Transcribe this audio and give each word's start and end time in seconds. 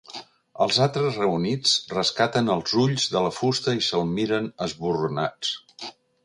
Els 0.65 0.77
altres 0.85 1.19
reunits 1.19 1.73
rescaten 1.91 2.49
els 2.53 2.73
ulls 2.85 3.05
de 3.17 3.21
la 3.27 3.35
fusta 3.41 3.75
i 3.81 3.85
se'l 3.89 4.07
miren 4.15 4.49
esborronats. 4.69 5.55